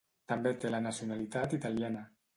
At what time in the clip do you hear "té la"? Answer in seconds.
0.63-0.79